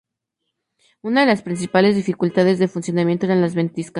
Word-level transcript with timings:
Una 1.03 1.21
de 1.21 1.27
las 1.27 1.43
principales 1.43 1.95
dificultades 1.95 2.57
de 2.57 2.67
funcionamiento 2.67 3.27
eran 3.27 3.39
las 3.39 3.53
ventiscas. 3.53 3.89